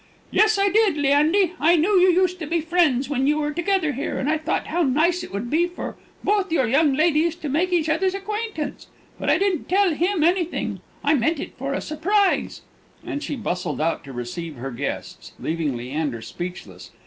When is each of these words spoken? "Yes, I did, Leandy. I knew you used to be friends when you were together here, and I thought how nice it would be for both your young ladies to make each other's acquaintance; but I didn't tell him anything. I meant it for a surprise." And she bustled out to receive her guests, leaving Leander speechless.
"Yes, 0.31 0.57
I 0.57 0.67
did, 0.69 0.97
Leandy. 0.97 1.53
I 1.59 1.75
knew 1.75 1.91
you 1.99 2.09
used 2.11 2.39
to 2.39 2.47
be 2.47 2.59
friends 2.59 3.07
when 3.07 3.27
you 3.27 3.37
were 3.37 3.51
together 3.51 3.91
here, 3.91 4.17
and 4.17 4.29
I 4.31 4.39
thought 4.39 4.65
how 4.65 4.81
nice 4.81 5.23
it 5.23 5.31
would 5.31 5.47
be 5.47 5.67
for 5.67 5.95
both 6.23 6.51
your 6.51 6.65
young 6.65 6.93
ladies 6.95 7.35
to 7.35 7.49
make 7.49 7.71
each 7.71 7.87
other's 7.87 8.15
acquaintance; 8.15 8.87
but 9.19 9.29
I 9.29 9.37
didn't 9.37 9.69
tell 9.69 9.93
him 9.93 10.23
anything. 10.23 10.81
I 11.03 11.13
meant 11.13 11.39
it 11.39 11.55
for 11.55 11.73
a 11.75 11.81
surprise." 11.81 12.61
And 13.05 13.21
she 13.21 13.35
bustled 13.35 13.79
out 13.79 14.03
to 14.05 14.11
receive 14.11 14.55
her 14.55 14.71
guests, 14.71 15.33
leaving 15.39 15.77
Leander 15.77 16.23
speechless. 16.23 16.89